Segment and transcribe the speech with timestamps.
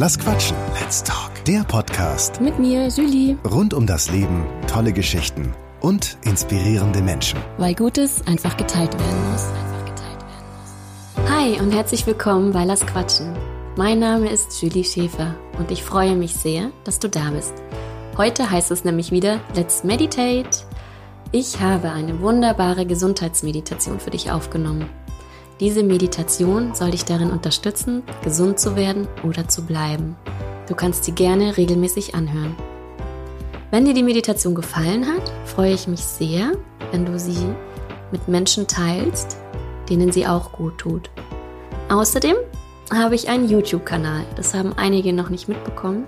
[0.00, 0.56] Lass quatschen.
[0.80, 1.32] Let's talk.
[1.44, 3.36] Der Podcast Mit mir, Julie.
[3.44, 7.40] rund um das Leben, tolle Geschichten und inspirierende Menschen.
[7.56, 9.48] Weil Gutes einfach geteilt werden muss.
[11.28, 13.36] Hi und herzlich willkommen bei Lass Quatschen.
[13.76, 17.54] Mein Name ist Julie Schäfer und ich freue mich sehr, dass du da bist.
[18.16, 20.60] Heute heißt es nämlich wieder Let's Meditate.
[21.32, 24.88] Ich habe eine wunderbare Gesundheitsmeditation für dich aufgenommen.
[25.60, 30.16] Diese Meditation soll dich darin unterstützen, gesund zu werden oder zu bleiben.
[30.68, 32.54] Du kannst sie gerne regelmäßig anhören.
[33.72, 36.52] Wenn dir die Meditation gefallen hat, freue ich mich sehr,
[36.92, 37.44] wenn du sie
[38.12, 39.36] mit Menschen teilst,
[39.90, 41.10] denen sie auch gut tut.
[41.88, 42.36] Außerdem
[42.94, 46.04] habe ich einen YouTube-Kanal, das haben einige noch nicht mitbekommen,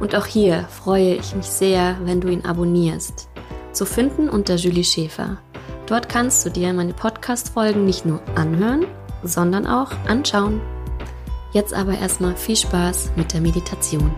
[0.00, 3.28] und auch hier freue ich mich sehr, wenn du ihn abonnierst.
[3.72, 5.36] Zu finden unter Julie Schäfer.
[5.86, 8.84] Dort kannst du dir meine Podcast-Folgen nicht nur anhören,
[9.22, 10.60] sondern auch anschauen.
[11.54, 14.14] Jetzt aber erstmal viel Spaß mit der Meditation.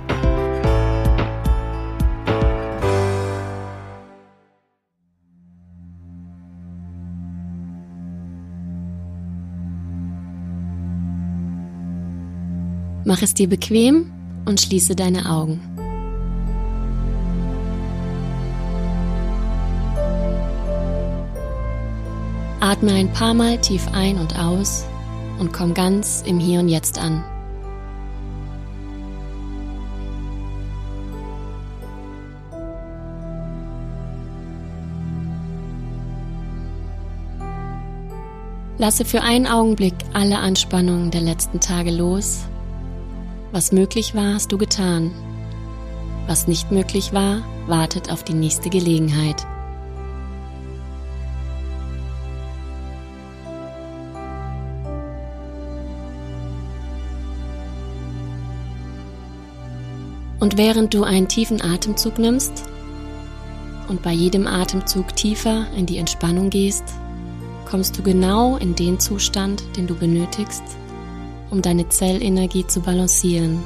[13.04, 14.10] Mach es dir bequem
[14.46, 15.75] und schließe deine Augen.
[22.68, 24.86] Atme ein paar Mal tief ein und aus
[25.38, 27.24] und komm ganz im Hier und Jetzt an.
[38.78, 42.46] Lasse für einen Augenblick alle Anspannungen der letzten Tage los.
[43.52, 45.12] Was möglich war, hast du getan.
[46.26, 49.46] Was nicht möglich war, wartet auf die nächste Gelegenheit.
[60.38, 62.64] Und während du einen tiefen Atemzug nimmst
[63.88, 66.84] und bei jedem Atemzug tiefer in die Entspannung gehst,
[67.64, 70.62] kommst du genau in den Zustand, den du benötigst,
[71.50, 73.62] um deine Zellenergie zu balancieren,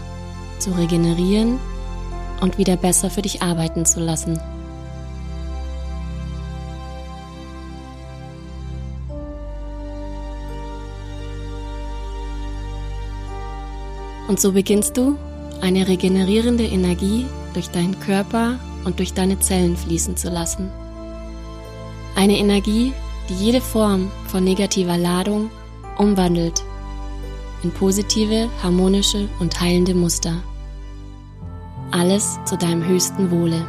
[0.59, 1.59] zu regenerieren
[2.41, 4.41] und wieder besser für dich arbeiten zu lassen.
[14.28, 15.19] Und so beginnst du
[15.60, 20.71] eine regenerierende Energie durch deinen Körper und durch deine Zellen fließen zu lassen.
[22.16, 22.93] Eine Energie,
[23.28, 25.50] die jede Form von negativer Ladung
[25.99, 26.62] umwandelt
[27.62, 30.43] in positive, harmonische und heilende Muster.
[31.91, 33.66] Alles zu deinem höchsten Wohle.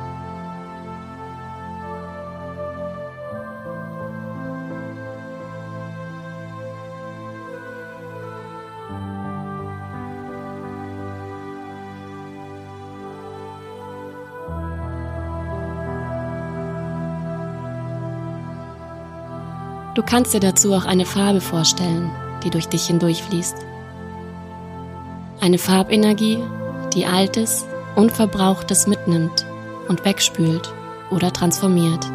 [19.93, 22.11] Du kannst dir dazu auch eine Farbe vorstellen,
[22.43, 23.57] die durch dich hindurchfließt.
[25.41, 26.39] Eine Farbenergie,
[26.93, 27.65] die Altes,
[27.95, 29.45] Unverbrauchtes mitnimmt
[29.89, 30.73] und wegspült
[31.09, 32.09] oder transformiert,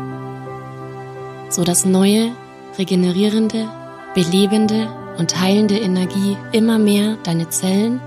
[1.51, 2.33] so dass neue,
[2.79, 3.69] regenerierende,
[4.15, 4.89] belebende
[5.19, 8.01] und heilende Energie immer mehr deine Zellen,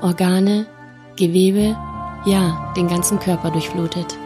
[0.00, 0.66] Organe,
[1.16, 1.76] Gewebe,
[2.24, 4.16] ja, den ganzen Körper durchflutet.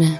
[0.00, 0.18] Atme.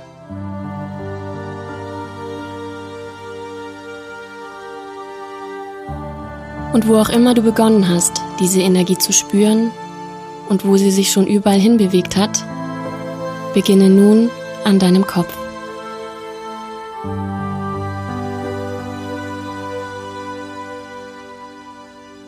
[6.73, 9.71] Und wo auch immer du begonnen hast, diese Energie zu spüren
[10.49, 12.45] und wo sie sich schon überall hin bewegt hat,
[13.55, 14.31] beginne nun
[14.65, 15.37] an deinem Kopf.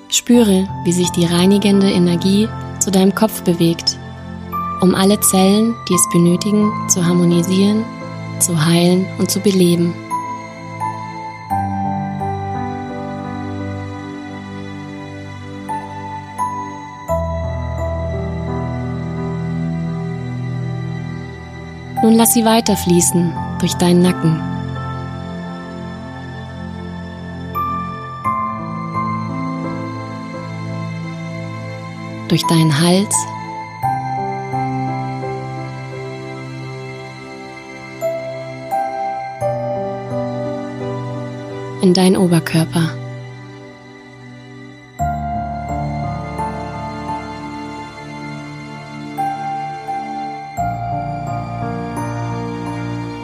[0.09, 2.49] Spüre, wie sich die reinigende Energie
[2.81, 3.97] zu deinem Kopf bewegt
[4.83, 7.85] um alle Zellen, die es benötigen, zu harmonisieren,
[8.41, 9.95] zu heilen und zu beleben.
[22.03, 24.41] Nun lass sie weiterfließen durch deinen Nacken.
[32.27, 33.15] Durch deinen Hals
[41.83, 42.91] in deinen Oberkörper.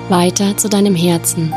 [0.09, 1.55] Weiter zu deinem Herzen,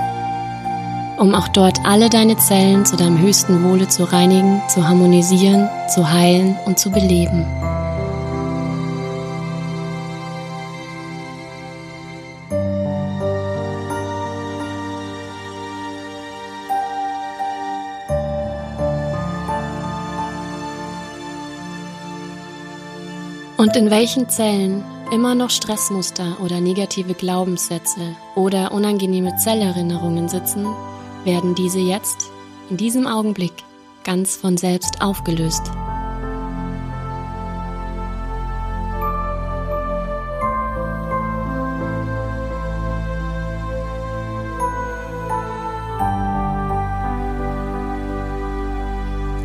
[1.17, 6.11] um auch dort alle deine Zellen zu deinem höchsten Wohle zu reinigen, zu harmonisieren, zu
[6.11, 7.45] heilen und zu beleben.
[23.61, 30.65] Und in welchen Zellen immer noch Stressmuster oder negative Glaubenssätze oder unangenehme Zellerinnerungen sitzen,
[31.25, 32.31] werden diese jetzt,
[32.71, 33.53] in diesem Augenblick,
[34.03, 35.61] ganz von selbst aufgelöst.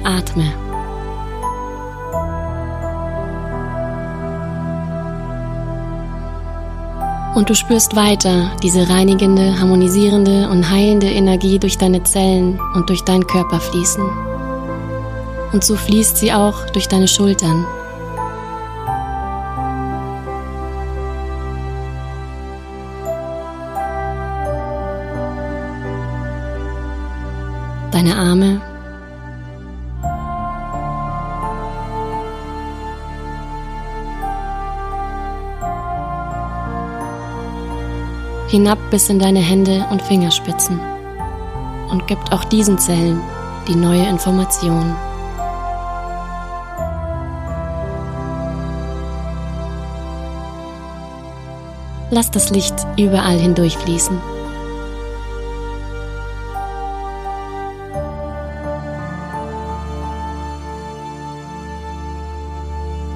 [0.05, 0.66] Atme.
[7.37, 13.03] Und du spürst weiter diese reinigende, harmonisierende und heilende Energie durch deine Zellen und durch
[13.03, 14.03] deinen Körper fließen.
[15.53, 17.67] Und so fließt sie auch durch deine Schultern.
[27.93, 28.63] Deine Arme
[38.49, 40.81] hinab bis in deine Hände und Fingerspitzen
[41.91, 43.21] und gibt auch diesen Zellen
[43.69, 44.95] die neue Information.
[52.11, 54.21] Lass das Licht überall hindurchfließen.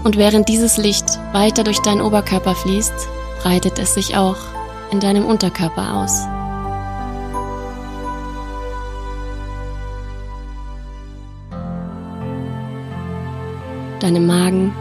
[0.03, 2.93] Und während dieses Licht weiter durch deinen Oberkörper fließt,
[3.43, 4.37] breitet es sich auch
[4.91, 6.27] in deinem Unterkörper aus.
[14.01, 14.73] Deinem Magen.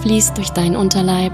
[0.00, 1.32] Fließt durch deinen Unterleib.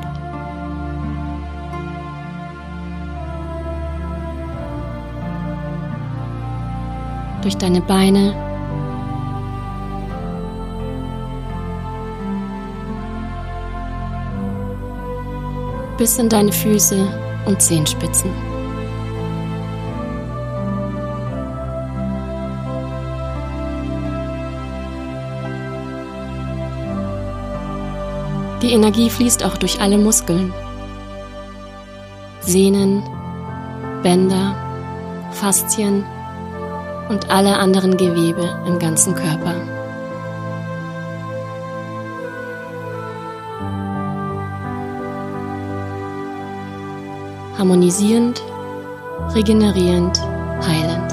[7.42, 8.45] Durch deine Beine.
[15.96, 17.06] Bis in deine Füße
[17.46, 18.30] und Zehenspitzen.
[28.62, 30.52] Die Energie fließt auch durch alle Muskeln,
[32.40, 33.02] Sehnen,
[34.02, 34.56] Bänder,
[35.32, 36.04] Faszien
[37.08, 39.75] und alle anderen Gewebe im ganzen Körper.
[47.58, 48.42] Harmonisierend,
[49.34, 50.20] regenerierend,
[50.66, 51.12] heilend.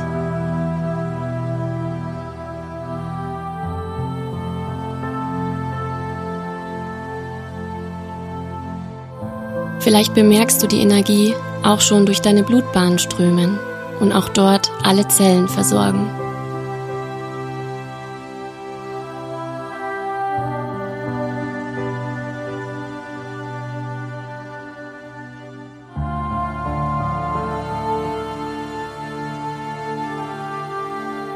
[9.79, 13.59] Vielleicht bemerkst du die Energie auch schon durch deine Blutbahn strömen
[13.99, 16.22] und auch dort alle Zellen versorgen.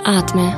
[0.07, 0.55] Atme.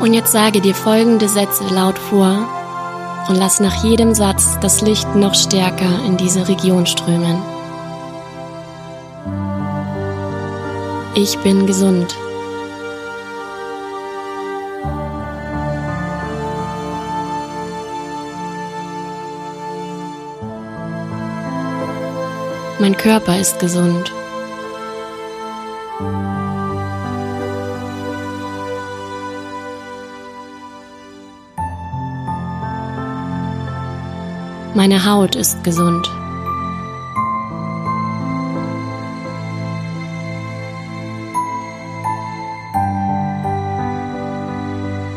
[0.00, 2.48] Und jetzt sage dir folgende Sätze laut vor
[3.28, 7.42] und lass nach jedem Satz das Licht noch stärker in diese Region strömen.
[11.14, 12.16] Ich bin gesund.
[22.80, 24.10] Mein Körper ist gesund.
[34.74, 36.08] Meine Haut ist gesund.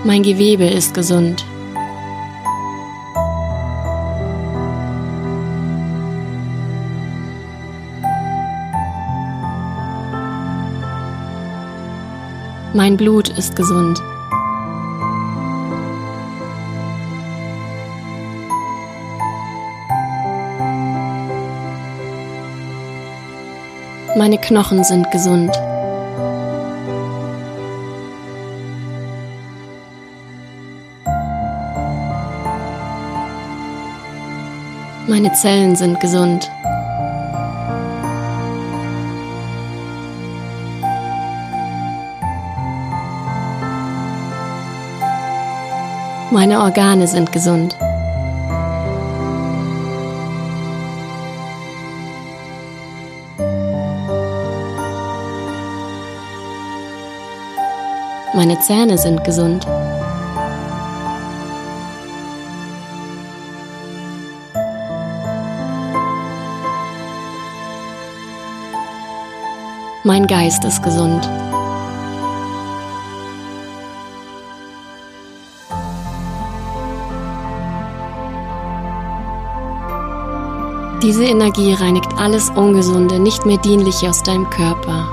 [0.04, 1.46] Mein Gewebe ist gesund.
[12.76, 14.02] Mein Blut ist gesund.
[24.18, 25.52] Meine Knochen sind gesund.
[35.08, 36.50] Meine Zellen sind gesund.
[46.34, 47.78] Meine Organe sind gesund.
[58.34, 59.68] Meine Zähne sind gesund.
[70.04, 71.30] Mein Geist ist gesund.
[81.04, 85.10] Diese Energie reinigt alles Ungesunde, nicht mehr Dienliche aus deinem Körper.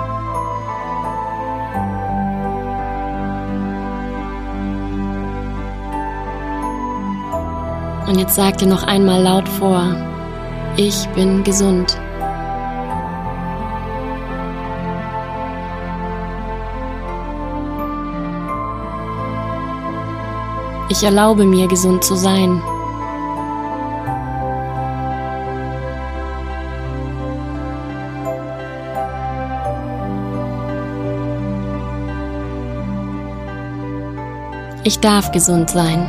[8.06, 9.82] Und jetzt sag dir noch einmal laut vor,
[10.76, 11.98] ich bin gesund.
[20.88, 22.62] Ich erlaube mir, gesund zu sein.
[34.82, 36.00] Ich darf gesund sein.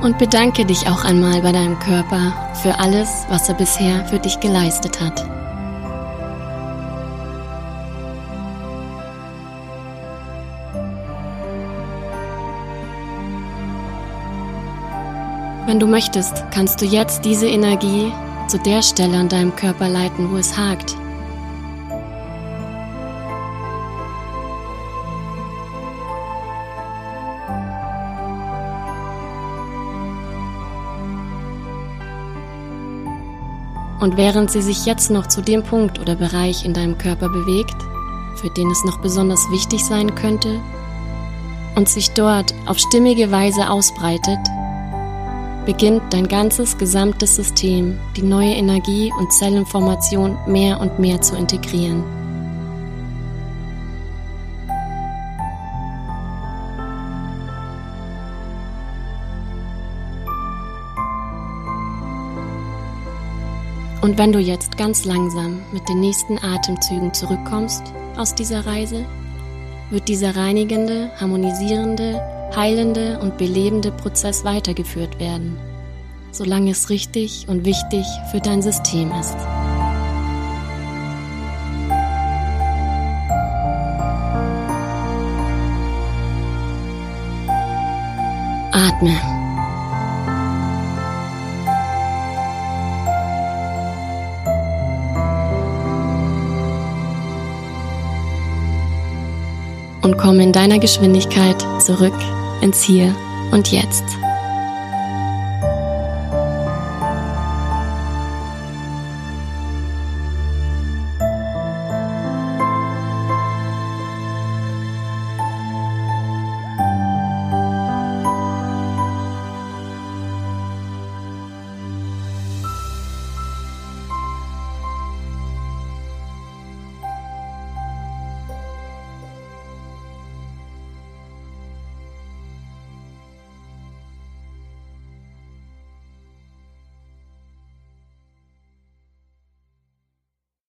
[0.00, 4.38] Und bedanke dich auch einmal bei deinem Körper für alles, was er bisher für dich
[4.38, 5.37] geleistet hat.
[15.68, 18.10] Wenn du möchtest, kannst du jetzt diese Energie
[18.46, 20.96] zu der Stelle an deinem Körper leiten, wo es hakt.
[34.00, 37.76] Und während sie sich jetzt noch zu dem Punkt oder Bereich in deinem Körper bewegt,
[38.36, 40.62] für den es noch besonders wichtig sein könnte,
[41.74, 44.38] und sich dort auf stimmige Weise ausbreitet,
[45.68, 52.02] beginnt dein ganzes gesamtes System, die neue Energie und Zellinformation mehr und mehr zu integrieren.
[64.00, 67.82] Und wenn du jetzt ganz langsam mit den nächsten Atemzügen zurückkommst
[68.16, 69.04] aus dieser Reise,
[69.90, 75.56] wird dieser reinigende, harmonisierende, heilende und belebende Prozess weitergeführt werden,
[76.32, 79.36] solange es richtig und wichtig für dein System ist.
[88.72, 89.16] Atme.
[100.02, 102.14] Und komme in deiner Geschwindigkeit zurück
[102.60, 103.14] ins Hier
[103.50, 104.27] und Jetzt.